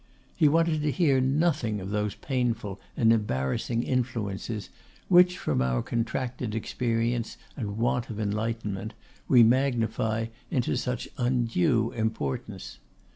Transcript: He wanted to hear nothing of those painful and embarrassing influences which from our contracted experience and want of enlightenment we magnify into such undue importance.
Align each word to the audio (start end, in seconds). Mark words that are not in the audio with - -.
He 0.35 0.47
wanted 0.47 0.81
to 0.81 0.89
hear 0.89 1.21
nothing 1.21 1.79
of 1.79 1.91
those 1.91 2.15
painful 2.15 2.79
and 2.97 3.13
embarrassing 3.13 3.83
influences 3.83 4.71
which 5.09 5.37
from 5.37 5.61
our 5.61 5.83
contracted 5.83 6.55
experience 6.55 7.37
and 7.55 7.77
want 7.77 8.09
of 8.09 8.19
enlightenment 8.19 8.95
we 9.27 9.43
magnify 9.43 10.29
into 10.49 10.75
such 10.75 11.07
undue 11.19 11.91
importance. 11.91 12.79